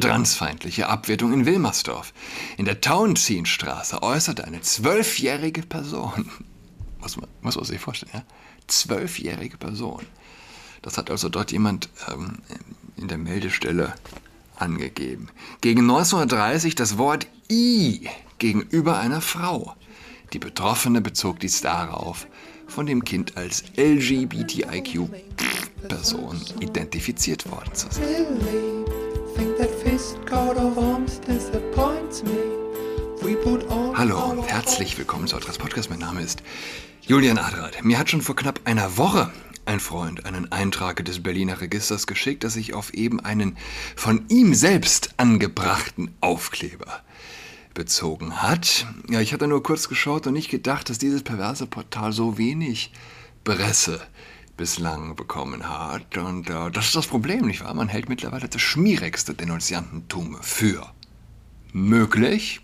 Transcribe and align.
Transfeindliche 0.00 0.88
Abwertung 0.88 1.32
in 1.32 1.44
Wilmersdorf. 1.44 2.14
In 2.56 2.64
der 2.64 2.80
Tauentzienstraße 2.80 4.00
äußerte 4.02 4.44
eine 4.44 4.62
zwölfjährige 4.62 5.62
Person, 5.62 6.30
muss 7.00 7.16
man, 7.16 7.28
muss 7.42 7.56
man 7.56 7.64
sich 7.64 7.80
vorstellen, 7.80 8.12
ja? 8.14 8.22
Zwölfjährige 8.68 9.58
Person. 9.58 10.06
Das 10.80 10.96
hat 10.96 11.10
also 11.10 11.28
dort 11.28 11.52
jemand 11.52 11.90
ähm, 12.10 12.38
in 12.96 13.08
der 13.08 13.18
Meldestelle 13.18 13.92
angegeben. 14.56 15.28
Gegen 15.60 15.82
1930 15.82 16.74
das 16.74 16.96
Wort 16.96 17.26
I 17.50 18.08
gegenüber 18.38 18.98
einer 18.98 19.20
Frau. 19.20 19.76
Die 20.32 20.38
Betroffene 20.38 21.02
bezog 21.02 21.40
dies 21.40 21.60
darauf, 21.60 22.26
von 22.66 22.86
dem 22.86 23.04
Kind 23.04 23.36
als 23.36 23.64
LGBTIQ-Person 23.76 26.40
identifiziert 26.60 27.50
worden 27.50 27.74
zu 27.74 27.88
sein. 27.90 28.24
Hallo 33.94 34.30
und 34.30 34.42
herzlich 34.42 34.98
willkommen 34.98 35.28
zu 35.28 35.36
Atras 35.36 35.58
Podcast. 35.58 35.90
Mein 35.90 36.00
Name 36.00 36.22
ist 36.22 36.42
Julian 37.02 37.38
Adrath. 37.38 37.84
Mir 37.84 38.00
hat 38.00 38.10
schon 38.10 38.20
vor 38.20 38.34
knapp 38.34 38.60
einer 38.64 38.96
Woche 38.96 39.30
ein 39.64 39.78
Freund 39.78 40.26
einen 40.26 40.50
Eintrag 40.50 41.04
des 41.04 41.22
Berliner 41.22 41.60
Registers 41.60 42.08
geschickt, 42.08 42.42
dass 42.42 42.56
ich 42.56 42.74
auf 42.74 42.94
eben 42.94 43.20
einen 43.20 43.56
von 43.94 44.24
ihm 44.28 44.54
selbst 44.54 45.14
angebrachten 45.18 46.12
Aufkleber 46.20 47.02
bezogen 47.74 48.42
hat. 48.42 48.86
Ja, 49.08 49.20
ich 49.20 49.32
hatte 49.32 49.46
nur 49.46 49.62
kurz 49.62 49.88
geschaut 49.88 50.26
und 50.26 50.32
nicht 50.32 50.50
gedacht, 50.50 50.90
dass 50.90 50.98
dieses 50.98 51.22
perverse 51.22 51.66
Portal 51.66 52.12
so 52.12 52.38
wenig 52.38 52.92
Presse 53.44 54.00
bislang 54.56 55.16
bekommen 55.16 55.68
hat. 55.68 56.16
Und 56.16 56.50
äh, 56.50 56.70
das 56.70 56.86
ist 56.86 56.96
das 56.96 57.06
Problem, 57.06 57.46
nicht 57.46 57.64
wahr? 57.64 57.74
Man 57.74 57.88
hält 57.88 58.08
mittlerweile 58.08 58.48
das 58.48 58.60
schmierigste 58.60 59.34
Denunziantentum 59.34 60.38
für 60.40 60.92
möglich. 61.72 62.60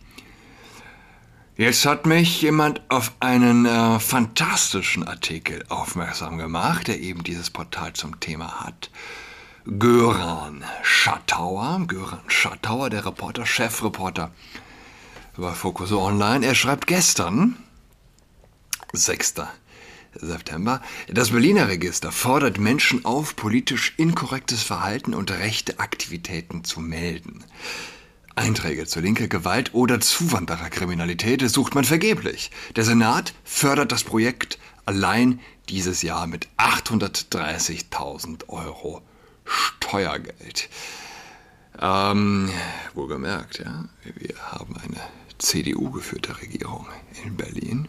Jetzt 1.57 1.87
hat 1.87 2.07
mich 2.07 2.41
jemand 2.41 2.83
auf 2.89 3.13
einen 3.19 3.67
äh, 3.67 3.99
fantastischen 3.99 5.09
Artikel 5.09 5.65
aufmerksam 5.69 6.39
gemacht, 6.39 6.87
der 6.87 7.01
eben 7.01 7.25
dieses 7.25 7.51
Portal 7.51 7.95
zum 7.95 8.21
Thema 8.21 8.61
hat. 8.61 8.91
Göran 9.65 10.65
Schattauer, 10.83 11.83
Göran 11.89 12.21
Schattauer, 12.29 12.91
der 12.91 13.05
Reporter, 13.05 13.45
Chefreporter 13.45 14.31
bei 15.37 15.53
Focus 15.53 15.93
Online. 15.93 16.47
Er 16.47 16.55
schreibt 16.55 16.87
gestern, 16.87 17.57
6. 18.93 19.35
September, 20.21 20.83
das 21.09 21.31
Berliner 21.31 21.69
Register 21.69 22.13
fordert 22.13 22.59
Menschen 22.59 23.05
auf, 23.05 23.37
politisch 23.37 23.95
inkorrektes 23.97 24.63
Verhalten 24.63 25.15
und 25.15 25.31
rechte 25.31 25.79
Aktivitäten 25.81 26.65
zu 26.65 26.81
melden. 26.81 27.45
Einträge 28.35 28.87
zur 28.87 29.03
linker 29.03 29.29
Gewalt 29.29 29.75
oder 29.75 30.01
Zuwandererkriminalität 30.01 31.49
sucht 31.51 31.75
man 31.75 31.85
vergeblich. 31.85 32.51
Der 32.77 32.85
Senat 32.85 33.35
fördert 33.45 33.91
das 33.91 34.05
Projekt 34.05 34.59
allein 34.85 35.41
dieses 35.69 36.03
Jahr 36.03 36.27
mit 36.27 36.49
830.000 36.57 38.49
Euro 38.49 39.03
Steuergeld. 39.45 40.69
Ähm, 41.81 42.51
wohlgemerkt, 42.95 43.59
ja, 43.59 43.85
wir 44.03 44.35
haben 44.53 44.77
eine 44.77 45.01
CDU-geführte 45.39 46.41
Regierung 46.41 46.87
in 47.25 47.37
Berlin. 47.37 47.89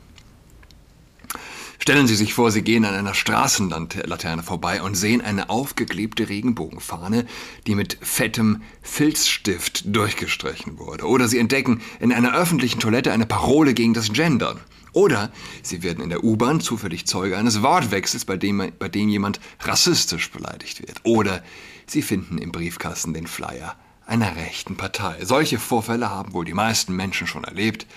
Stellen 1.81 2.07
Sie 2.07 2.15
sich 2.15 2.33
vor, 2.33 2.51
Sie 2.51 2.61
gehen 2.61 2.83
an 2.83 2.93
einer 2.93 3.13
Straßenlaterne 3.13 4.43
vorbei 4.43 4.81
und 4.81 4.95
sehen 4.95 5.21
eine 5.21 5.49
aufgeklebte 5.49 6.27
Regenbogenfahne, 6.27 7.25
die 7.67 7.73
mit 7.73 7.97
fettem 8.01 8.61
Filzstift 8.81 9.83
durchgestrichen 9.85 10.77
wurde. 10.77 11.07
Oder 11.07 11.29
Sie 11.29 11.39
entdecken 11.39 11.81
in 12.01 12.11
einer 12.11 12.35
öffentlichen 12.35 12.81
Toilette 12.81 13.13
eine 13.13 13.25
Parole 13.25 13.73
gegen 13.73 13.93
das 13.93 14.11
Gendern. 14.11 14.59
Oder 14.91 15.31
Sie 15.63 15.81
werden 15.81 16.03
in 16.03 16.09
der 16.09 16.23
U-Bahn 16.23 16.59
zufällig 16.59 17.07
Zeuge 17.07 17.37
eines 17.37 17.61
Wortwechsels, 17.61 18.25
bei 18.25 18.35
dem, 18.35 18.71
bei 18.77 18.89
dem 18.89 19.07
jemand 19.07 19.39
rassistisch 19.61 20.31
beleidigt 20.31 20.85
wird. 20.85 20.99
Oder 21.03 21.41
Sie 21.87 22.01
finden 22.01 22.39
im 22.39 22.51
Briefkasten 22.51 23.13
den 23.13 23.25
Flyer 23.25 23.75
einer 24.05 24.35
rechten 24.35 24.75
Partei. 24.75 25.23
Solche 25.23 25.59
Vorfälle 25.59 26.09
haben 26.09 26.33
wohl 26.33 26.43
die 26.43 26.53
meisten 26.53 26.93
Menschen 26.93 27.25
schon 27.25 27.45
erlebt 27.45 27.87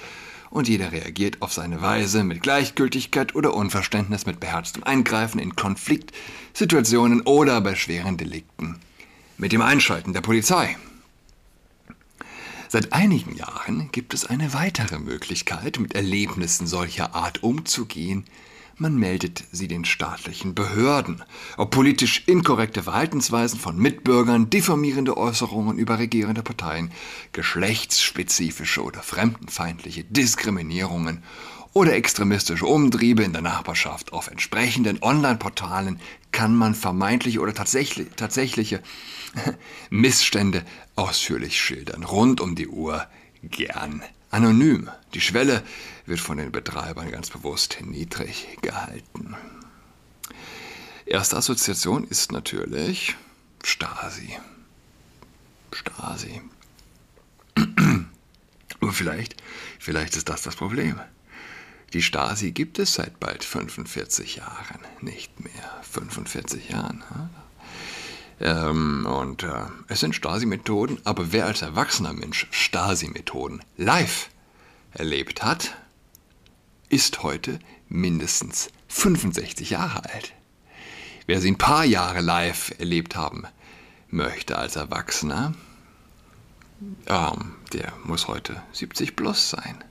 und 0.53 0.69
jeder 0.69 0.93
reagiert 0.93 1.41
auf 1.41 1.53
seine 1.53 1.81
Weise 1.81 2.25
mit 2.25 2.43
Gleichgültigkeit 2.43 3.35
oder 3.35 3.55
Unverständnis, 3.55 4.27
mit 4.27 4.39
beherztem 4.39 4.85
Eingreifen 4.85 5.41
in 5.41 5.57
Konfliktsituationen 5.57 7.23
oder 7.23 7.61
bei 7.63 7.75
schweren 7.75 8.19
Delikten 8.19 8.79
mit 9.39 9.53
dem 9.53 9.63
Einschalten 9.63 10.13
der 10.13 10.21
Polizei. 10.21 10.77
Seit 12.69 12.93
einigen 12.93 13.35
Jahren 13.35 13.91
gibt 13.93 14.15
es 14.15 14.27
eine 14.27 14.53
weitere 14.53 14.99
Möglichkeit, 14.99 15.79
mit 15.79 15.95
Erlebnissen 15.95 16.67
solcher 16.67 17.15
Art 17.15 17.43
umzugehen, 17.43 18.25
man 18.83 18.97
meldet 18.97 19.45
sie 19.53 19.69
den 19.69 19.85
staatlichen 19.85 20.57
Behörden. 20.57 21.23
Ob 21.57 21.71
politisch 21.71 22.25
inkorrekte 22.27 22.83
Verhaltensweisen 22.83 23.61
von 23.61 23.79
Mitbürgern, 23.79 24.51
diffamierende 24.51 25.17
Äußerungen 25.17 25.79
über 25.79 26.01
regierende 26.01 26.43
Parteien, 26.43 26.91
geschlechtsspezifische 27.31 28.83
oder 28.83 29.01
fremdenfeindliche 29.03 30.03
Diskriminierungen 30.03 31.23
oder 31.73 31.95
extremistische 31.95 32.67
Umtriebe 32.67 33.23
in 33.23 33.33
der 33.33 33.43
Nachbarschaft 33.43 34.13
auf 34.13 34.27
entsprechenden 34.27 35.01
Online-Portalen 35.01 36.01
kann 36.33 36.57
man 36.57 36.75
vermeintliche 36.75 37.39
oder 37.39 37.55
tatsächlich, 37.55 38.09
tatsächliche 38.17 38.83
Missstände 39.91 40.65
ausführlich 40.97 41.59
schildern, 41.61 42.03
rund 42.03 42.41
um 42.41 42.57
die 42.57 42.67
Uhr 42.67 43.07
gern 43.45 44.03
anonym. 44.33 44.91
Die 45.15 45.21
Schwelle 45.21 45.63
wird 46.07 46.21
von 46.21 46.39
den 46.39 46.51
Betreibern 46.51 47.11
ganz 47.11 47.31
bewusst 47.31 47.79
niedrig 47.83 48.59
gehalten. 48.63 49.37
Erste 51.07 51.37
Assoziation 51.37 52.05
ist 52.05 52.33
natürlich 52.33 53.15
Stasi. 53.63 54.39
Stasi. 55.73 56.43
Und 58.81 58.93
vielleicht, 58.93 59.41
vielleicht 59.79 60.17
ist 60.17 60.29
das 60.29 60.43
das 60.43 60.57
Problem. 60.57 60.99
Die 61.93 62.03
Stasi 62.03 62.53
gibt 62.53 62.79
es 62.79 62.95
seit 62.95 63.21
bald 63.21 63.45
45 63.45 64.37
Jahren, 64.37 64.81
nicht 65.03 65.39
mehr 65.41 65.81
45 65.83 66.71
Jahren. 66.71 67.05
Ähm, 68.43 69.07
und 69.07 69.45
äh, 69.45 69.67
es 69.87 70.01
sind 70.01 70.17
Stasi-Methoden, 70.17 71.01
aber 71.05 71.33
wer 71.33 71.47
als 71.47 71.63
erwachsener 71.63 72.13
Mensch 72.13 72.49
Stasi-Methoden 72.51 73.63
live 73.77 74.31
erlebt 74.93 75.45
hat, 75.45 75.77
ist 76.89 77.23
heute 77.23 77.61
mindestens 77.89 78.71
65 78.89 79.71
Jahre 79.71 80.05
alt. 80.13 80.33
Wer 81.27 81.41
sie 81.41 81.53
ein 81.53 81.59
paar 81.59 81.85
Jahre 81.85 82.21
live 82.21 82.75
erlebt 82.79 83.15
haben 83.15 83.45
möchte 84.09 84.59
als 84.59 84.75
Erwachsener, 84.75 85.55
ähm, 87.07 87.55
der 87.73 87.93
muss 88.03 88.27
heute 88.27 88.61
70 88.73 89.15
plus 89.15 89.51
sein. 89.51 89.85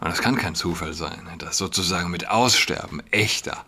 Und 0.00 0.08
es 0.08 0.20
kann 0.20 0.34
kein 0.34 0.56
Zufall 0.56 0.94
sein, 0.94 1.28
dass 1.38 1.58
sozusagen 1.58 2.10
mit 2.10 2.28
Aussterben 2.28 3.00
echter, 3.12 3.64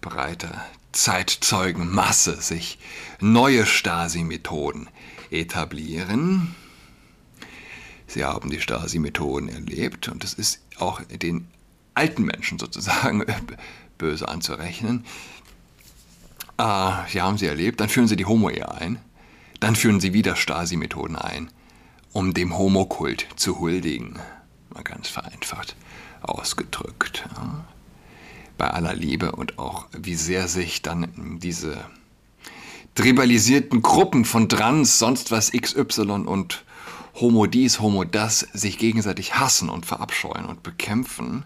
breiter 0.00 0.66
Zeitzeugenmasse 0.92 2.40
sich 2.40 2.78
neue 3.20 3.66
Stasi-Methoden 3.66 4.88
etablieren. 5.30 6.54
Sie 8.06 8.24
haben 8.24 8.50
die 8.50 8.60
Stasi-Methoden 8.60 9.48
erlebt 9.48 10.08
und 10.08 10.22
es 10.22 10.34
ist 10.34 10.60
auch 10.78 11.00
den 11.02 11.48
alten 11.94 12.24
Menschen 12.24 12.58
sozusagen 12.58 13.24
böse 13.98 14.28
anzurechnen. 14.28 15.04
Äh, 16.58 16.92
sie 17.08 17.22
haben 17.22 17.38
sie 17.38 17.46
erlebt, 17.46 17.80
dann 17.80 17.88
führen 17.88 18.08
sie 18.08 18.16
die 18.16 18.26
Homo-Ehe 18.26 18.70
ein, 18.70 18.98
dann 19.60 19.76
führen 19.76 20.00
sie 20.00 20.12
wieder 20.12 20.36
Stasi-Methoden 20.36 21.16
ein, 21.16 21.50
um 22.12 22.34
dem 22.34 22.56
Homokult 22.58 23.26
zu 23.36 23.58
huldigen. 23.60 24.18
Mal 24.70 24.82
ganz 24.82 25.08
vereinfacht 25.08 25.74
ausgedrückt. 26.22 27.24
Ja 27.34 27.64
bei 28.58 28.70
aller 28.70 28.94
Liebe 28.94 29.32
und 29.32 29.58
auch 29.58 29.86
wie 29.92 30.14
sehr 30.14 30.48
sich 30.48 30.82
dann 30.82 31.38
diese 31.40 31.84
tribalisierten 32.94 33.82
Gruppen 33.82 34.24
von 34.24 34.48
Trans, 34.48 34.98
sonst 34.98 35.30
was 35.30 35.52
XY 35.52 36.26
und 36.26 36.64
Homo 37.14 37.46
dies, 37.46 37.80
Homo 37.80 38.04
das 38.04 38.40
sich 38.52 38.78
gegenseitig 38.78 39.34
hassen 39.34 39.68
und 39.68 39.86
verabscheuen 39.86 40.46
und 40.46 40.62
bekämpfen. 40.62 41.44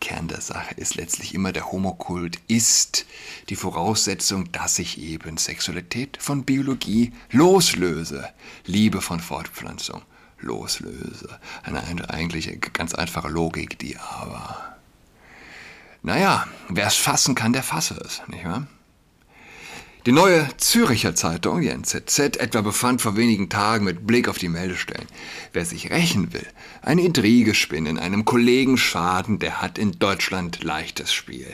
Kern 0.00 0.28
der 0.28 0.40
Sache 0.40 0.74
ist 0.76 0.94
letztlich 0.94 1.34
immer 1.34 1.52
der 1.52 1.70
Homokult 1.70 2.40
ist 2.48 3.04
die 3.50 3.56
Voraussetzung, 3.56 4.50
dass 4.50 4.78
ich 4.78 4.98
eben 4.98 5.36
Sexualität 5.36 6.16
von 6.18 6.44
Biologie 6.44 7.12
loslöse, 7.30 8.26
Liebe 8.64 9.02
von 9.02 9.20
Fortpflanzung 9.20 10.00
loslöse. 10.38 11.38
Eine 11.62 12.08
eigentlich 12.08 12.58
ganz 12.72 12.94
einfache 12.94 13.28
Logik, 13.28 13.78
die 13.78 13.98
aber 13.98 14.79
naja, 16.02 16.46
wer 16.68 16.86
es 16.86 16.96
fassen 16.96 17.34
kann, 17.34 17.52
der 17.52 17.62
fasse 17.62 18.00
es, 18.04 18.22
nicht 18.28 18.44
wahr? 18.44 18.66
Die 20.06 20.12
neue 20.12 20.48
Züricher 20.56 21.14
Zeitung, 21.14 21.60
die 21.60 21.68
NZZ, 21.68 22.18
etwa 22.38 22.62
befand 22.62 23.02
vor 23.02 23.16
wenigen 23.16 23.50
Tagen 23.50 23.84
mit 23.84 24.06
Blick 24.06 24.28
auf 24.28 24.38
die 24.38 24.48
Meldestellen. 24.48 25.06
Wer 25.52 25.66
sich 25.66 25.90
rächen 25.90 26.32
will, 26.32 26.46
eine 26.80 27.02
Intrige 27.02 27.54
spinnen, 27.54 27.98
einem 27.98 28.24
Kollegen 28.24 28.78
schaden, 28.78 29.38
der 29.40 29.60
hat 29.60 29.76
in 29.76 29.92
Deutschland 29.98 30.64
leichtes 30.64 31.12
Spiel. 31.12 31.46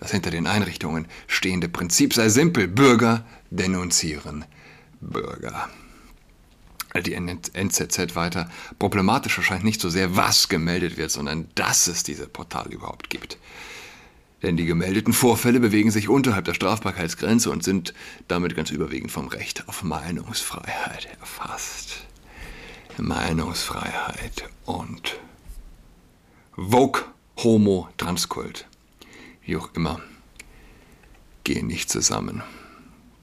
Das 0.00 0.10
hinter 0.10 0.32
den 0.32 0.48
Einrichtungen 0.48 1.06
stehende 1.28 1.68
Prinzip 1.68 2.12
sei 2.12 2.28
simpel. 2.28 2.66
Bürger 2.66 3.24
denunzieren 3.50 4.46
Bürger. 5.00 5.68
Die 7.06 7.14
NZZ 7.14 8.16
weiter. 8.16 8.50
Problematisch 8.80 9.38
erscheint 9.38 9.62
nicht 9.62 9.80
so 9.80 9.88
sehr, 9.88 10.16
was 10.16 10.48
gemeldet 10.48 10.96
wird, 10.96 11.12
sondern 11.12 11.46
dass 11.54 11.86
es 11.86 12.02
diese 12.02 12.26
Portale 12.26 12.70
überhaupt 12.70 13.10
gibt. 13.10 13.38
Denn 14.42 14.56
die 14.56 14.66
gemeldeten 14.66 15.12
Vorfälle 15.12 15.60
bewegen 15.60 15.90
sich 15.90 16.08
unterhalb 16.08 16.44
der 16.46 16.54
Strafbarkeitsgrenze 16.54 17.50
und 17.50 17.62
sind 17.62 17.94
damit 18.26 18.56
ganz 18.56 18.70
überwiegend 18.70 19.12
vom 19.12 19.28
Recht 19.28 19.68
auf 19.68 19.84
Meinungsfreiheit 19.84 21.08
erfasst. 21.20 22.06
Meinungsfreiheit 22.98 24.48
und 24.66 25.16
Vogue, 26.56 27.02
Homo, 27.38 27.88
Transkult, 27.96 28.66
wie 29.46 29.56
auch 29.56 29.70
immer, 29.74 30.00
gehen 31.44 31.66
nicht 31.68 31.88
zusammen. 31.88 32.42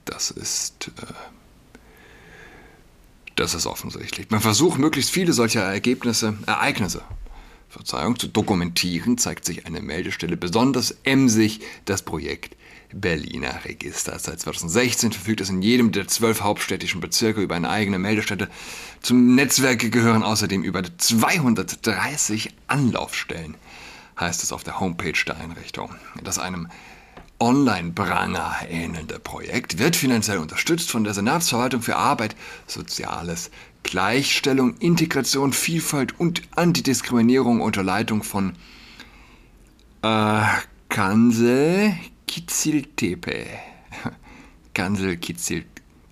Das 0.06 0.30
ist, 0.30 0.88
äh, 0.88 1.12
das 3.36 3.54
ist 3.54 3.66
offensichtlich. 3.66 4.30
Man 4.30 4.40
versucht 4.40 4.78
möglichst 4.78 5.10
viele 5.10 5.32
solcher 5.32 5.62
Ergebnisse, 5.62 6.36
Ereignisse 6.46 7.02
Verzeihung, 7.70 8.18
zu 8.18 8.26
dokumentieren, 8.26 9.16
zeigt 9.16 9.44
sich 9.44 9.64
eine 9.64 9.80
Meldestelle 9.80 10.36
besonders 10.36 10.96
emsig 11.04 11.60
das 11.84 12.02
Projekt 12.02 12.56
Berliner 12.92 13.64
Register. 13.64 14.18
Seit 14.18 14.40
2016 14.40 15.12
verfügt 15.12 15.40
es 15.40 15.50
in 15.50 15.62
jedem 15.62 15.92
der 15.92 16.08
zwölf 16.08 16.40
hauptstädtischen 16.40 17.00
Bezirke 17.00 17.40
über 17.40 17.54
eine 17.54 17.70
eigene 17.70 18.00
Meldestelle. 18.00 18.48
Zum 19.00 19.36
Netzwerk 19.36 19.92
gehören 19.92 20.24
außerdem 20.24 20.64
über 20.64 20.82
230 20.82 22.52
Anlaufstellen, 22.66 23.54
heißt 24.18 24.42
es 24.42 24.50
auf 24.50 24.64
der 24.64 24.80
Homepage 24.80 25.12
der 25.24 25.36
Einrichtung. 25.36 25.94
Das 26.24 26.40
einem 26.40 26.68
Online-Branger 27.40 28.68
ähnelnde 28.68 29.18
Projekt 29.18 29.78
wird 29.78 29.96
finanziell 29.96 30.38
unterstützt 30.38 30.90
von 30.90 31.04
der 31.04 31.14
Senatsverwaltung 31.14 31.80
für 31.80 31.96
Arbeit, 31.96 32.36
Soziales, 32.66 33.50
Gleichstellung, 33.82 34.76
Integration, 34.76 35.54
Vielfalt 35.54 36.20
und 36.20 36.42
Antidiskriminierung 36.54 37.62
unter 37.62 37.82
Leitung 37.82 38.22
von 38.22 38.52
äh, 40.02 40.42
Kansel 40.90 41.94
Kiziltepe. 42.26 43.46
Kansel 44.74 45.16
Kizil, 45.16 45.64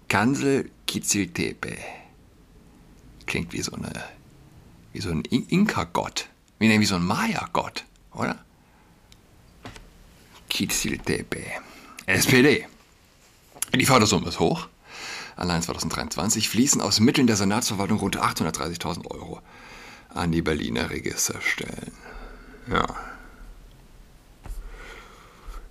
Kansel 0.08 0.70
Kiziltepe. 0.86 1.76
Klingt 3.26 3.52
wie 3.52 3.60
so 3.60 3.72
eine, 3.72 3.92
wie 4.94 5.00
so 5.00 5.10
ein 5.10 5.22
Inka-Gott. 5.22 6.30
Wie, 6.58 6.80
wie 6.80 6.86
so 6.86 6.96
ein 6.96 7.04
Maya-Gott, 7.04 7.84
oder? 8.14 8.44
Kiziltepe. 10.48 11.44
SPD. 12.06 12.66
Die 13.74 13.86
Fördersumme 13.86 14.28
ist 14.28 14.40
hoch. 14.40 14.68
Allein 15.36 15.62
2023 15.62 16.48
fließen 16.48 16.80
aus 16.80 17.00
Mitteln 17.00 17.26
der 17.26 17.36
Senatsverwaltung 17.36 17.98
rund 17.98 18.18
830.000 18.18 19.06
Euro 19.10 19.40
an 20.08 20.32
die 20.32 20.42
Berliner 20.42 20.90
Registerstellen. 20.90 21.92
Ja. 22.70 22.86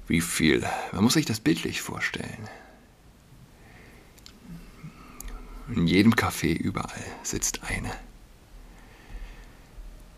Wie 0.07 0.21
viel? 0.21 0.65
Man 0.93 1.03
muss 1.03 1.13
sich 1.13 1.25
das 1.25 1.39
bildlich 1.39 1.81
vorstellen. 1.81 2.47
In 5.75 5.85
jedem 5.85 6.13
Café 6.13 6.55
überall 6.55 7.03
sitzt 7.23 7.61
eine. 7.63 7.91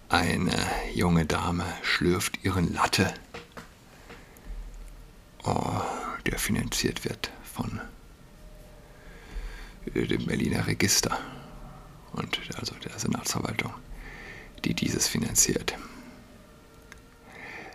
Eine 0.09 0.53
junge 0.93 1.25
Dame 1.25 1.65
schlürft 1.81 2.43
ihren 2.43 2.71
Latte 2.73 3.13
der 6.25 6.39
finanziert 6.39 7.05
wird 7.05 7.31
von 7.43 7.79
dem 9.85 10.25
Berliner 10.25 10.67
Register 10.67 11.17
und 12.13 12.39
also 12.57 12.75
der 12.75 12.97
Senatsverwaltung, 12.99 13.73
die 14.65 14.73
dieses 14.73 15.07
finanziert. 15.07 15.77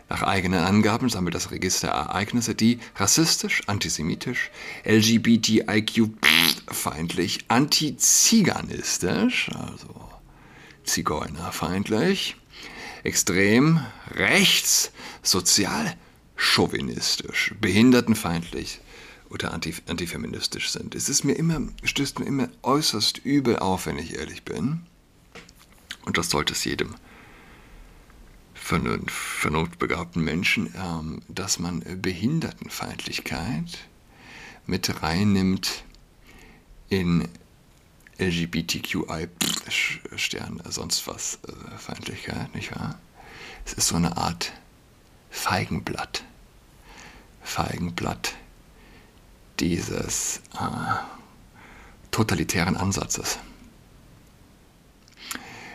Nach 0.09 0.23
eigenen 0.23 0.63
Angaben 0.63 1.09
sammelt 1.09 1.35
das 1.35 1.51
Register 1.51 1.89
Ereignisse, 1.89 2.55
die 2.55 2.79
rassistisch, 2.97 3.63
antisemitisch, 3.67 4.53
LGBTIQ-feindlich, 4.85 7.47
antiziganistisch, 7.49 9.51
also 9.51 10.11
Zigeunerfeindlich, 10.85 12.37
extrem 13.03 13.81
rechts, 14.11 14.93
sozial 15.23 15.97
chauvinistisch, 16.37 17.55
behindertenfeindlich 17.61 18.81
oder 19.31 19.53
antif 19.53 19.83
antifeministisch 19.87 20.71
sind. 20.71 20.95
Es 20.95 21.09
ist 21.09 21.25
mir 21.25 21.35
immer, 21.35 21.61
stößt 21.83 22.19
mir 22.19 22.27
immer 22.27 22.49
äußerst 22.63 23.19
übel 23.25 23.59
auf, 23.59 23.87
wenn 23.87 23.99
ich 23.99 24.17
ehrlich 24.17 24.43
bin. 24.45 24.87
Und 26.05 26.19
das 26.19 26.31
sollte 26.31 26.53
es 26.53 26.65
jedem 26.65 26.95
vernunftbegabten 28.55 30.25
Menschen, 30.25 30.73
ähm, 30.77 31.21
dass 31.29 31.59
man 31.59 31.85
Behindertenfeindlichkeit 32.01 33.79
mit 34.67 35.03
reinnimmt 35.03 35.85
in 36.89 37.29
LGBTQI 38.19 39.29
Stern, 40.17 40.63
sonst 40.69 41.07
was 41.07 41.41
äh, 41.47 41.79
Feindlichkeit, 41.79 42.55
nicht 42.55 42.75
wahr? 42.75 42.99
Es 43.67 43.75
ist 43.75 43.89
so 43.89 43.97
eine 43.97 44.17
Art 44.17 44.53
Feigenblatt. 45.35 46.25
Feigenblatt 47.43 48.35
dieses 49.61 50.41
äh, 50.55 50.95
totalitären 52.11 52.77
Ansatzes. 52.77 53.39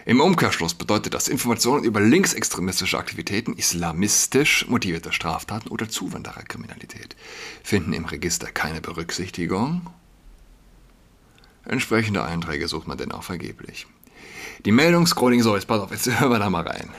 Im 0.05 0.21
Umkehrschluss 0.21 0.73
bedeutet 0.73 1.13
das, 1.13 1.27
Informationen 1.27 1.83
über 1.83 1.99
linksextremistische 2.01 2.97
Aktivitäten, 2.97 3.53
islamistisch 3.53 4.67
motivierte 4.67 5.11
Straftaten 5.11 5.69
oder 5.69 5.87
Zuwandererkriminalität 5.87 7.15
finden 7.61 7.93
im 7.93 8.05
Register 8.05 8.47
keine 8.47 8.81
Berücksichtigung. 8.81 9.87
Entsprechende 11.65 12.23
Einträge 12.23 12.67
sucht 12.67 12.87
man 12.87 12.97
denn 12.97 13.11
auch 13.11 13.23
vergeblich. 13.23 13.85
Die 14.65 14.71
Meldungscrolling, 14.71 15.43
so, 15.43 15.55
jetzt 15.55 15.67
pass 15.67 15.81
auf, 15.81 15.91
jetzt 15.91 16.07
hören 16.19 16.31
wir 16.31 16.39
da 16.39 16.49
mal 16.49 16.65
rein. 16.65 16.89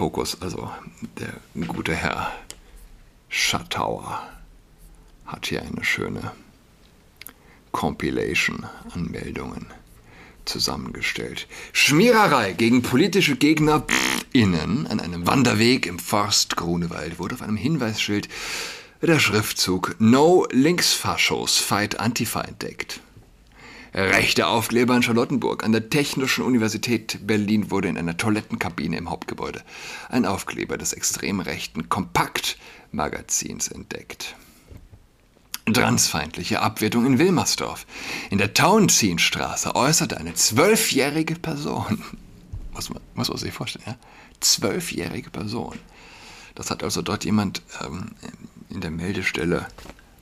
Fokus, 0.00 0.40
also 0.40 0.70
der 1.18 1.34
gute 1.66 1.94
Herr 1.94 2.32
Schattauer 3.28 4.26
hat 5.26 5.44
hier 5.44 5.60
eine 5.60 5.84
schöne 5.84 6.32
Compilation 7.70 8.64
an 8.94 9.10
Meldungen 9.10 9.66
zusammengestellt. 10.46 11.46
Schmiererei 11.74 12.54
gegen 12.54 12.80
politische 12.80 13.36
Gegner 13.36 13.84
innen 14.32 14.86
an 14.86 15.00
einem 15.00 15.26
Wanderweg 15.26 15.84
im 15.84 15.98
Forst 15.98 16.56
Grunewald 16.56 17.18
wurde 17.18 17.34
auf 17.34 17.42
einem 17.42 17.58
Hinweisschild 17.58 18.30
der 19.02 19.18
Schriftzug 19.18 19.96
No 19.98 20.46
Linksfaschos 20.50 21.58
Fight 21.58 22.00
Antifa 22.00 22.40
entdeckt. 22.40 23.00
Rechte 23.92 24.46
Aufkleber 24.46 24.94
in 24.94 25.02
Charlottenburg. 25.02 25.64
An 25.64 25.72
der 25.72 25.90
Technischen 25.90 26.44
Universität 26.44 27.26
Berlin 27.26 27.70
wurde 27.70 27.88
in 27.88 27.98
einer 27.98 28.16
Toilettenkabine 28.16 28.96
im 28.96 29.10
Hauptgebäude 29.10 29.62
ein 30.08 30.26
Aufkleber 30.26 30.78
des 30.78 30.92
extrem 30.92 31.40
rechten 31.40 31.88
Kompakt-Magazins 31.88 33.68
entdeckt. 33.68 34.36
Transfeindliche 35.72 36.60
Abwertung 36.60 37.04
in 37.04 37.18
Wilmersdorf. 37.18 37.86
In 38.30 38.38
der 38.38 38.54
Tauentzienstraße 38.54 39.74
äußerte 39.74 40.16
eine 40.18 40.34
zwölfjährige 40.34 41.34
Person, 41.34 42.02
muss 42.72 42.90
man, 42.90 43.00
muss 43.14 43.28
man 43.28 43.38
sich 43.38 43.52
vorstellen, 43.52 43.84
ja? 43.86 43.96
zwölfjährige 44.38 45.30
Person. 45.30 45.78
Das 46.54 46.70
hat 46.70 46.82
also 46.82 47.02
dort 47.02 47.24
jemand 47.24 47.62
ähm, 47.84 48.12
in 48.68 48.80
der 48.80 48.90
Meldestelle 48.90 49.66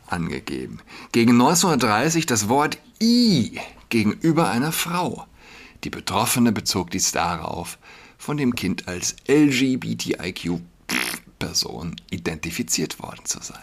angegeben. 0.06 0.80
Gegen 1.12 1.32
1930 1.32 2.26
das 2.26 2.48
Wort 2.48 2.78
I 3.00 3.60
gegenüber 3.88 4.48
einer 4.48 4.72
Frau. 4.72 5.26
Die 5.84 5.90
Betroffene 5.90 6.50
bezog 6.52 6.90
dies 6.90 7.12
darauf, 7.12 7.78
von 8.18 8.36
dem 8.36 8.54
Kind 8.56 8.88
als 8.88 9.14
LGBTIQ-Person 9.28 11.94
identifiziert 12.10 13.00
worden 13.00 13.24
zu 13.24 13.40
sein. 13.40 13.62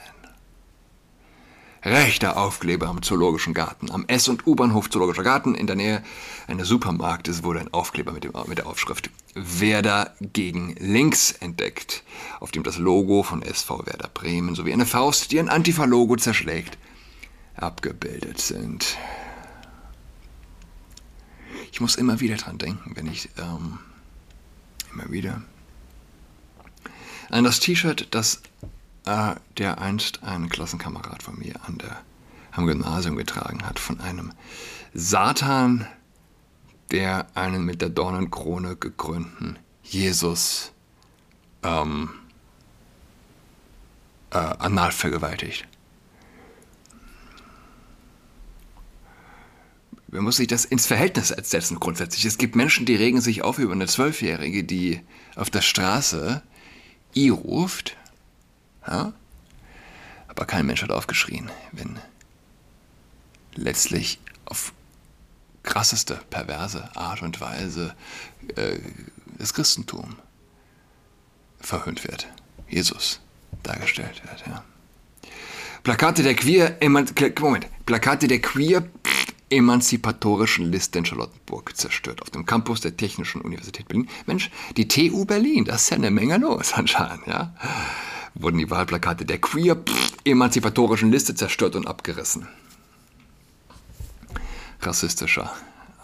Rechter 1.83 2.37
Aufkleber 2.37 2.87
am 2.87 3.03
Zoologischen 3.03 3.53
Garten. 3.53 3.91
Am 3.91 4.05
S- 4.07 4.27
und 4.27 4.47
U-Bahnhof 4.47 4.89
Zoologischer 4.89 5.21
Garten 5.21 5.53
in 5.53 5.67
der 5.67 5.75
Nähe 5.75 6.01
eines 6.47 6.67
Supermarktes 6.67 7.43
wurde 7.43 7.59
ein 7.59 7.71
Aufkleber 7.73 8.11
mit, 8.11 8.23
dem, 8.23 8.31
mit 8.47 8.57
der 8.57 8.65
Aufschrift 8.65 9.11
Werder 9.35 10.15
gegen 10.19 10.73
links 10.79 11.31
entdeckt, 11.31 12.03
auf 12.39 12.49
dem 12.49 12.63
das 12.63 12.79
Logo 12.79 13.21
von 13.21 13.43
SV 13.43 13.85
Werder 13.85 14.09
Bremen 14.11 14.55
sowie 14.55 14.73
eine 14.73 14.87
Faust, 14.87 15.31
die 15.31 15.39
ein 15.39 15.49
Antifa-Logo 15.49 16.15
zerschlägt, 16.15 16.79
abgebildet 17.55 18.41
sind. 18.41 18.97
Ich 21.75 21.81
muss 21.81 21.97
immer 21.97 22.21
wieder 22.21 22.37
dran 22.37 22.57
denken, 22.57 22.95
wenn 22.95 23.05
ich 23.07 23.27
ähm, 23.37 23.79
immer 24.93 25.11
wieder 25.11 25.41
an 27.29 27.43
das 27.43 27.59
T-Shirt, 27.59 28.07
das 28.11 28.41
äh, 29.03 29.35
der 29.57 29.81
einst 29.81 30.23
ein 30.23 30.47
Klassenkamerad 30.47 31.21
von 31.21 31.37
mir 31.37 31.55
an 31.67 31.77
der, 31.77 32.01
am 32.53 32.65
Gymnasium 32.65 33.17
getragen 33.17 33.65
hat, 33.65 33.77
von 33.77 33.99
einem 33.99 34.31
Satan, 34.93 35.85
der 36.91 37.27
einen 37.35 37.65
mit 37.65 37.81
der 37.81 37.89
Dornenkrone 37.89 38.77
gekrönten 38.77 39.59
Jesus 39.83 40.71
ähm, 41.61 42.09
äh, 44.29 44.37
anal 44.37 44.93
vergewaltigt. 44.93 45.67
Man 50.15 50.23
muss 50.23 50.37
sich 50.37 50.47
das 50.47 50.65
ins 50.65 50.87
Verhältnis 50.87 51.27
setzen 51.27 51.79
grundsätzlich. 51.79 52.25
Es 52.25 52.37
gibt 52.37 52.55
Menschen, 52.55 52.85
die 52.85 52.95
regen 52.95 53.21
sich 53.21 53.43
auf 53.43 53.59
über 53.59 53.73
eine 53.73 53.87
Zwölfjährige, 53.87 54.63
die 54.63 55.01
auf 55.35 55.49
der 55.49 55.61
Straße 55.61 56.41
I 57.15 57.29
ruft. 57.29 57.97
Ja? 58.87 59.13
Aber 60.27 60.45
kein 60.45 60.65
Mensch 60.65 60.81
hat 60.81 60.91
aufgeschrien, 60.91 61.51
wenn 61.71 61.99
letztlich 63.55 64.19
auf 64.45 64.73
krasseste, 65.63 66.21
perverse 66.29 66.95
Art 66.95 67.21
und 67.21 67.41
Weise 67.41 67.95
äh, 68.55 68.77
das 69.37 69.53
Christentum 69.53 70.15
verhöhnt 71.59 72.07
wird. 72.07 72.27
Jesus 72.69 73.19
dargestellt 73.63 74.21
wird. 74.23 74.47
Ja. 74.47 74.63
Plakate 75.83 76.23
der 76.23 76.35
Queer, 76.35 76.77
Moment, 76.81 77.15
Plakate 77.85 78.27
der 78.27 78.41
Queer 78.41 78.87
emanzipatorischen 79.49 80.71
Liste 80.71 80.99
in 80.99 81.05
Charlottenburg 81.05 81.75
zerstört. 81.77 82.21
Auf 82.21 82.31
dem 82.31 82.45
Campus 82.45 82.81
der 82.81 82.97
Technischen 82.97 83.41
Universität 83.41 83.87
Berlin. 83.87 84.09
Mensch, 84.25 84.49
die 84.75 84.87
TU 84.87 85.25
Berlin, 85.25 85.65
das 85.65 85.83
ist 85.83 85.89
ja 85.91 85.97
eine 85.97 86.11
Menge 86.11 86.37
los 86.37 86.73
anscheinend, 86.73 87.27
ja. 87.27 87.53
Wurden 88.33 88.57
die 88.57 88.69
Wahlplakate 88.69 89.25
der 89.25 89.39
queer 89.39 89.77
emanzipatorischen 90.25 91.11
Liste 91.11 91.35
zerstört 91.35 91.75
und 91.75 91.87
abgerissen. 91.87 92.47
Rassistischer 94.81 95.51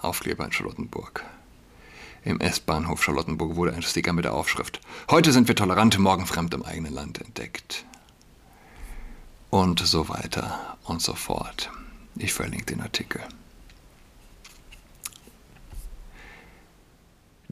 Aufkleber 0.01 0.45
in 0.45 0.51
Charlottenburg. 0.51 1.23
Im 2.23 2.39
S-Bahnhof 2.39 3.03
Charlottenburg 3.03 3.55
wurde 3.55 3.73
ein 3.73 3.81
Sticker 3.81 4.13
mit 4.13 4.25
der 4.25 4.33
Aufschrift 4.33 4.79
Heute 5.09 5.31
sind 5.31 5.47
wir 5.47 5.55
tolerant, 5.55 5.97
morgen 5.97 6.27
fremd 6.27 6.53
im 6.53 6.63
eigenen 6.63 6.93
Land 6.93 7.19
entdeckt. 7.19 7.85
Und 9.49 9.79
so 9.79 10.07
weiter 10.07 10.77
und 10.83 11.01
so 11.01 11.15
fort. 11.15 11.71
Ich 12.15 12.33
verlinke 12.33 12.65
den 12.65 12.81
Artikel. 12.81 13.21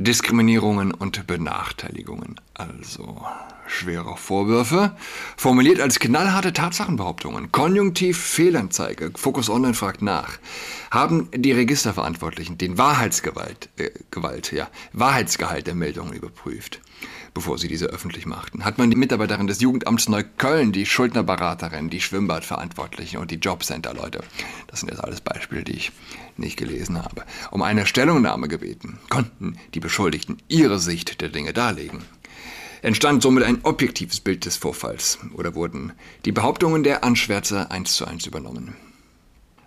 Diskriminierungen 0.01 0.93
und 0.93 1.27
Benachteiligungen, 1.27 2.39
also 2.53 3.21
schwere 3.67 4.15
Vorwürfe, 4.15 4.95
formuliert 5.35 5.81
als 5.81 5.99
knallharte 5.99 6.53
Tatsachenbehauptungen. 6.53 7.51
Konjunktiv 7.51 8.17
Fehlanzeige, 8.17 9.11
Focus 9.15 9.49
Online 9.49 9.73
fragt 9.73 10.01
nach. 10.01 10.39
Haben 10.89 11.27
die 11.35 11.51
Registerverantwortlichen 11.51 12.57
den 12.57 12.77
Wahrheitsgewalt, 12.77 13.67
äh, 13.75 13.89
Gewalt, 14.09 14.53
ja, 14.53 14.69
Wahrheitsgehalt 14.93 15.67
der 15.67 15.75
Meldungen 15.75 16.13
überprüft? 16.13 16.79
Bevor 17.33 17.57
sie 17.57 17.67
diese 17.67 17.87
öffentlich 17.87 18.25
machten. 18.25 18.65
Hat 18.65 18.77
man 18.77 18.89
die 18.89 18.97
Mitarbeiterin 18.97 19.47
des 19.47 19.61
Jugendamts 19.61 20.09
Neukölln, 20.09 20.71
die 20.71 20.85
Schuldnerberaterin, 20.85 21.89
die 21.89 22.01
Schwimmbadverantwortlichen 22.01 23.19
und 23.19 23.31
die 23.31 23.35
Jobcenter-Leute, 23.35 24.23
das 24.67 24.79
sind 24.79 24.89
jetzt 24.89 25.03
alles 25.03 25.21
Beispiele, 25.21 25.63
die 25.63 25.73
ich 25.73 25.91
nicht 26.37 26.57
gelesen 26.57 27.03
habe, 27.03 27.23
um 27.51 27.61
eine 27.61 27.85
Stellungnahme 27.85 28.47
gebeten, 28.47 28.99
konnten 29.09 29.57
die 29.73 29.79
Beschuldigten 29.79 30.37
ihre 30.47 30.79
Sicht 30.79 31.21
der 31.21 31.29
Dinge 31.29 31.53
darlegen. 31.53 32.03
Entstand 32.81 33.21
somit 33.21 33.43
ein 33.43 33.59
objektives 33.63 34.21
Bild 34.21 34.45
des 34.45 34.55
Vorfalls 34.55 35.19
oder 35.33 35.53
wurden 35.53 35.91
die 36.23 36.31
Behauptungen 36.31 36.83
der 36.83 37.03
Anschwärzer 37.03 37.71
eins 37.71 37.95
zu 37.95 38.05
eins 38.05 38.25
übernommen. 38.25 38.75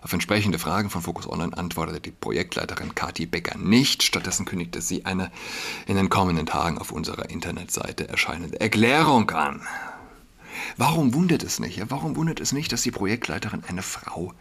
Auf 0.03 0.11
entsprechende 0.11 0.59
Fragen 0.59 0.89
von 0.89 1.01
Focus 1.01 1.29
Online 1.29 1.57
antwortete 1.57 2.01
die 2.01 2.11
Projektleiterin 2.11 2.93
Kati 2.93 3.25
Becker 3.25 3.57
nicht. 3.57 4.03
Stattdessen 4.03 4.45
kündigte 4.45 4.81
sie 4.81 5.05
eine 5.05 5.31
in 5.87 5.95
den 5.95 6.09
kommenden 6.09 6.45
Tagen 6.45 6.77
auf 6.77 6.91
unserer 6.91 7.29
Internetseite 7.29 8.09
erscheinende 8.09 8.59
Erklärung 8.59 9.31
an. 9.31 9.61
Warum 10.75 11.13
wundert 11.13 11.41
es 11.41 11.59
nicht? 11.59 11.81
Warum 11.89 12.17
wundert 12.17 12.41
es 12.41 12.51
nicht, 12.51 12.73
dass 12.73 12.81
die 12.81 12.91
Projektleiterin 12.91 13.63
eine 13.65 13.81
Frau 13.81 14.33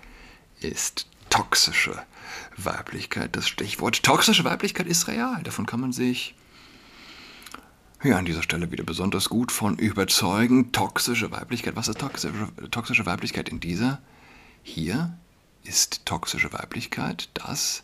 ist? 0.61 1.07
Toxische 1.31 1.97
Weiblichkeit, 2.57 3.37
das 3.37 3.47
Stichwort. 3.47 4.02
Toxische 4.02 4.45
Weiblichkeit 4.45 4.88
ist 4.88 5.07
real. 5.07 5.45
Davon 5.45 5.66
kann 5.66 5.81
man 5.81 5.92
sich 5.92 6.35
ja, 8.02 8.19
an 8.19 8.25
dieser 8.25 8.42
Stelle 8.42 8.73
wieder 8.73 8.83
besonders 8.83 9.28
gut 9.28 9.52
von 9.52 9.78
überzeugen. 9.78 10.73
Toxische 10.73 11.31
Weiblichkeit. 11.31 11.76
Was 11.76 11.87
ist 11.87 12.00
toxische, 12.00 12.49
toxische 12.73 13.07
Weiblichkeit 13.07 13.49
in 13.49 13.61
dieser? 13.61 14.00
Hier 14.64 15.16
ist 15.64 16.04
toxische 16.07 16.52
Weiblichkeit 16.52 17.28
das, 17.35 17.83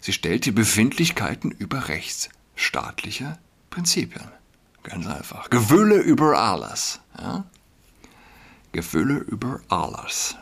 sie 0.00 0.12
stellt 0.12 0.46
die 0.46 0.52
Befindlichkeiten 0.52 1.50
über 1.50 1.88
rechtsstaatliche 1.88 3.38
Prinzipien. 3.70 4.28
Ganz 4.82 5.06
einfach. 5.06 5.50
Gewülle 5.50 5.98
über 5.98 6.38
alles. 6.38 7.00
Ja? 7.18 7.44
Gewülle 8.72 9.18
über 9.18 9.60
alles. 9.68 10.36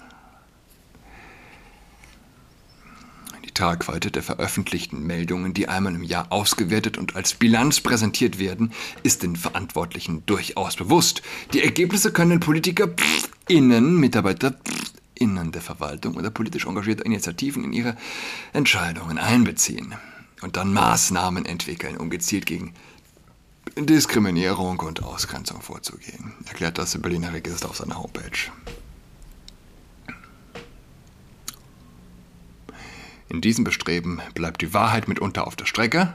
Die 3.45 3.53
Tragweite 3.53 4.11
der 4.11 4.23
veröffentlichten 4.23 5.03
Meldungen, 5.05 5.55
die 5.55 5.69
einmal 5.69 5.95
im 5.95 6.03
Jahr 6.03 6.31
ausgewertet 6.31 6.99
und 6.99 7.17
als 7.17 7.35
Bilanz 7.35 7.81
präsentiert 7.81 8.38
werden, 8.38 8.73
ist 9.03 9.23
den 9.23 9.37
Verantwortlichen 9.37 10.25
durchaus 10.26 10.76
bewusst. 10.76 11.23
Die 11.53 11.62
Ergebnisse 11.62 12.12
können 12.12 12.41
Politiker, 12.41 12.88
innen, 13.49 13.97
Mitarbeiter, 13.97 14.57
Innen 15.18 15.52
der 15.52 15.62
Verwaltung 15.62 16.16
oder 16.16 16.30
politisch 16.30 16.66
engagierte 16.66 17.04
Initiativen 17.04 17.64
in 17.64 17.73
ihre 17.73 17.96
Entscheidungen 18.52 19.18
einbeziehen 19.18 19.94
und 20.42 20.56
dann 20.56 20.73
Maßnahmen 20.73 21.46
entwickeln, 21.46 21.96
um 21.96 22.11
gezielt 22.11 22.46
gegen 22.46 22.75
Diskriminierung 23.76 24.78
und 24.80 25.02
Ausgrenzung 25.02 25.61
vorzugehen, 25.61 26.32
erklärt 26.46 26.78
das 26.78 26.96
Berliner 27.00 27.32
Register 27.32 27.68
auf 27.68 27.76
seiner 27.76 27.99
Homepage. 27.99 28.50
In 33.28 33.40
diesem 33.40 33.64
Bestreben 33.64 34.20
bleibt 34.35 34.62
die 34.62 34.73
Wahrheit 34.73 35.08
mitunter 35.08 35.46
auf 35.46 35.56
der 35.56 35.66
Strecke 35.66 36.14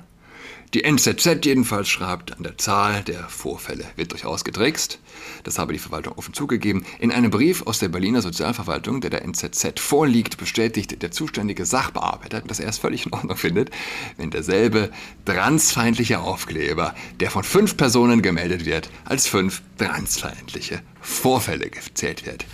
die 0.73 0.83
NZZ 0.83 1.45
jedenfalls 1.45 1.89
schreibt, 1.89 2.37
an 2.37 2.43
der 2.43 2.57
Zahl 2.57 3.03
der 3.03 3.27
Vorfälle 3.29 3.85
wird 3.95 4.11
durchaus 4.11 4.43
getrickst. 4.43 4.99
Das 5.43 5.59
habe 5.59 5.73
die 5.73 5.79
Verwaltung 5.79 6.13
offen 6.13 6.33
zugegeben. 6.33 6.85
In 6.99 7.11
einem 7.11 7.31
Brief 7.31 7.63
aus 7.63 7.79
der 7.79 7.89
Berliner 7.89 8.21
Sozialverwaltung, 8.21 9.01
der 9.01 9.09
der 9.09 9.23
NZZ 9.23 9.79
vorliegt, 9.79 10.37
bestätigt 10.37 11.01
der 11.01 11.11
zuständige 11.11 11.65
Sachbearbeiter, 11.65 12.41
dass 12.41 12.59
er 12.59 12.69
es 12.69 12.77
völlig 12.77 13.05
in 13.05 13.13
Ordnung 13.13 13.37
findet, 13.37 13.71
wenn 14.17 14.29
derselbe 14.29 14.91
transfeindliche 15.25 16.19
Aufkleber, 16.19 16.95
der 17.19 17.31
von 17.31 17.43
fünf 17.43 17.77
Personen 17.77 18.21
gemeldet 18.21 18.65
wird, 18.65 18.89
als 19.05 19.27
fünf 19.27 19.61
transfeindliche 19.77 20.81
Vorfälle 21.01 21.69
gezählt 21.69 22.25
wird. 22.25 22.45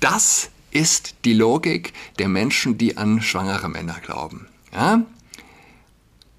Das 0.00 0.50
ist 0.72 1.14
die 1.24 1.34
Logik 1.34 1.92
der 2.18 2.28
Menschen, 2.28 2.78
die 2.78 2.96
an 2.96 3.22
schwangere 3.22 3.68
Männer 3.68 3.98
glauben. 4.02 4.46
Ja? 4.72 5.02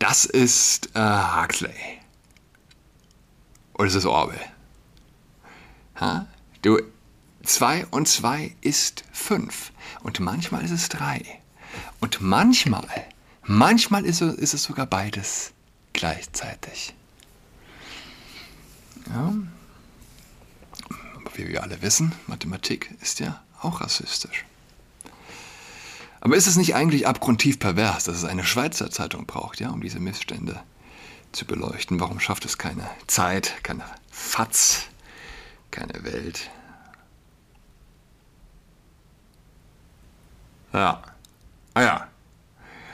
Das 0.04 0.26
ist 0.26 0.90
äh, 0.96 1.00
Huxley. 1.00 2.02
Oder 3.76 3.88
ist 3.88 3.96
es 3.96 4.06
Orwell? 4.06 4.46
Ha? 5.96 6.28
Du, 6.62 6.82
2 7.44 7.86
und 7.86 8.10
2 8.10 8.54
ist 8.60 9.06
5. 9.14 9.72
Und 10.02 10.20
manchmal 10.20 10.66
ist 10.66 10.72
es 10.72 10.90
3. 10.90 11.24
Und 12.02 12.20
manchmal, 12.20 12.86
manchmal 13.44 14.04
ist 14.06 14.20
es, 14.20 14.36
ist 14.36 14.54
es 14.54 14.64
sogar 14.64 14.88
beides 14.88 15.54
gleichzeitig. 15.94 16.94
Ja. 19.08 19.34
Aber 21.16 21.38
wie 21.38 21.48
wir 21.48 21.64
alle 21.64 21.82
wissen, 21.82 22.12
Mathematik 22.28 22.94
ist 23.00 23.22
ja 23.22 23.42
auch 23.62 23.80
rassistisch. 23.80 24.44
Aber 26.24 26.38
ist 26.38 26.48
es 26.48 26.56
nicht 26.56 26.74
eigentlich 26.74 27.06
abgrundtief 27.06 27.60
pervers, 27.60 28.06
dass 28.06 28.15
es 28.15 28.24
eine 28.24 28.46
Schweizer 28.46 28.89
Zeitung 28.89 29.25
braucht, 29.25 29.60
ja, 29.60 29.72
um 29.72 29.82
diese 29.82 30.00
Missstände 30.00 30.63
zu 31.34 31.44
beleuchten? 31.44 32.00
Warum 32.00 32.22
schafft 32.22 32.46
es 32.46 32.58
keine 32.58 32.89
Zeit, 33.08 33.62
keine 33.62 33.84
Fatz, 34.10 34.84
keine 35.70 36.06
Welt? 36.06 36.50
Ja. 40.72 41.03
Ah 41.74 41.82
ja. 41.82 42.08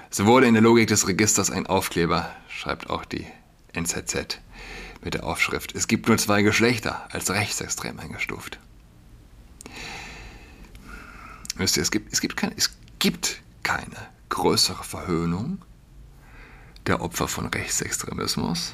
So 0.10 0.26
wurde 0.26 0.48
in 0.48 0.56
der 0.56 0.64
Logik 0.64 0.88
des 0.88 1.08
Registers 1.08 1.52
ein 1.52 1.68
Aufkleber, 1.68 2.36
schreibt 2.50 2.90
auch 2.90 3.06
die 3.06 3.28
NZZ 3.74 4.40
mit 5.04 5.14
der 5.14 5.24
Aufschrift, 5.24 5.76
es 5.76 5.88
gibt 5.88 6.08
nur 6.08 6.18
zwei 6.18 6.42
Geschlechter 6.42 7.08
als 7.12 7.30
rechtsextrem 7.30 8.00
eingestuft. 8.00 8.58
Wisst 11.58 11.78
ihr, 11.78 11.84
es 11.84 11.92
gibt, 11.92 12.12
es 12.12 12.22
gibt, 12.22 12.38
keine, 12.38 12.56
es 12.58 12.79
gibt 13.00 13.42
keine 13.64 13.98
größere 14.30 14.84
Verhöhnung 14.84 15.60
der 16.86 17.02
Opfer 17.02 17.28
von 17.28 17.48
Rechtsextremismus. 17.48 18.74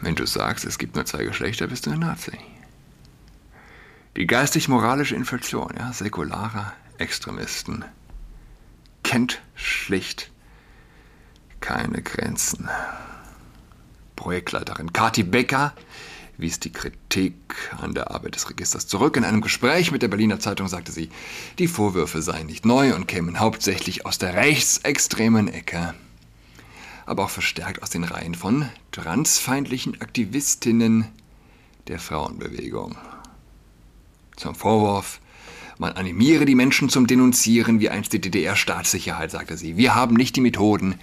Wenn 0.00 0.16
du 0.16 0.26
sagst, 0.26 0.64
es 0.64 0.78
gibt 0.78 0.96
nur 0.96 1.04
zwei 1.06 1.24
Geschlechter, 1.24 1.68
bist 1.68 1.86
du 1.86 1.90
ein 1.90 2.00
Nazi. 2.00 2.38
Die 4.16 4.26
geistig-moralische 4.26 5.14
Inflation 5.14 5.72
ja, 5.78 5.92
säkularer 5.92 6.72
Extremisten 6.98 7.84
kennt 9.02 9.40
schlicht 9.54 10.30
keine 11.60 12.02
Grenzen. 12.02 12.68
Projektleiterin 14.16 14.92
Kati 14.92 15.22
Becker 15.22 15.72
wies 16.38 16.60
die 16.60 16.72
Kritik 16.72 17.34
an 17.78 17.94
der 17.94 18.10
Arbeit 18.10 18.34
des 18.34 18.48
Registers 18.48 18.86
zurück. 18.86 19.16
In 19.16 19.24
einem 19.24 19.40
Gespräch 19.40 19.90
mit 19.92 20.02
der 20.02 20.08
Berliner 20.08 20.40
Zeitung 20.40 20.68
sagte 20.68 20.92
sie, 20.92 21.10
die 21.58 21.68
Vorwürfe 21.68 22.22
seien 22.22 22.46
nicht 22.46 22.64
neu 22.64 22.94
und 22.94 23.06
kämen 23.06 23.40
hauptsächlich 23.40 24.06
aus 24.06 24.18
der 24.18 24.34
rechtsextremen 24.34 25.48
Ecke, 25.48 25.94
aber 27.06 27.24
auch 27.24 27.30
verstärkt 27.30 27.82
aus 27.82 27.90
den 27.90 28.04
Reihen 28.04 28.34
von 28.34 28.68
transfeindlichen 28.90 30.00
Aktivistinnen 30.00 31.06
der 31.88 31.98
Frauenbewegung. 31.98 32.96
Zum 34.36 34.54
Vorwurf, 34.54 35.20
man 35.78 35.92
animiere 35.92 36.44
die 36.44 36.54
Menschen 36.54 36.88
zum 36.88 37.06
Denunzieren 37.06 37.80
wie 37.80 37.90
einst 37.90 38.12
die 38.12 38.20
DDR-Staatssicherheit, 38.20 39.30
sagte 39.30 39.56
sie. 39.56 39.76
Wir 39.76 39.94
haben 39.94 40.14
nicht 40.14 40.36
die 40.36 40.40
Methoden, 40.40 40.96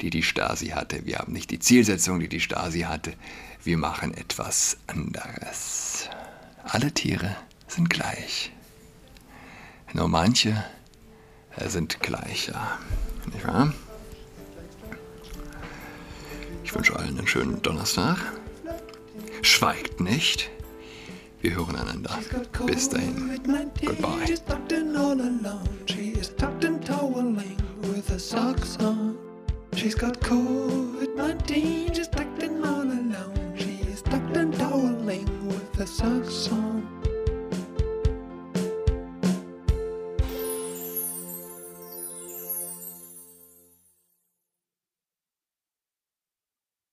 die 0.00 0.10
die 0.10 0.22
Stasi 0.22 0.68
hatte. 0.68 1.04
Wir 1.06 1.18
haben 1.18 1.32
nicht 1.32 1.50
die 1.50 1.58
Zielsetzung, 1.58 2.20
die 2.20 2.28
die 2.28 2.40
Stasi 2.40 2.80
hatte. 2.80 3.14
Wir 3.62 3.78
machen 3.78 4.14
etwas 4.14 4.76
anderes. 4.86 6.08
Alle 6.64 6.92
Tiere 6.92 7.36
sind 7.68 7.90
gleich. 7.90 8.52
Nur 9.92 10.08
manche 10.08 10.64
sind 11.66 12.00
gleicher. 12.00 12.78
Nicht 13.32 13.46
wahr? 13.46 13.72
Ich 16.64 16.74
wünsche 16.74 16.96
allen 16.96 17.18
einen 17.18 17.28
schönen 17.28 17.62
Donnerstag. 17.62 18.18
Schweigt 19.42 20.00
nicht. 20.00 20.50
Wir 21.40 21.54
hören 21.54 21.76
einander. 21.76 22.18
Bis 22.66 22.88
dahin. 22.88 23.38
Goodbye. 23.84 24.24
She's 29.84 29.94
got 29.94 30.18
COVID-19, 30.20 31.94
she's 31.94 32.08
tucked 32.08 32.42
in 32.42 32.64
all 32.64 32.84
alone. 32.84 33.54
She's 33.54 34.00
tucked 34.00 34.34
and 34.34 34.54
toweling 34.54 35.46
with 35.46 35.78
a 35.78 35.86
socks 35.86 36.50
on. 36.50 36.73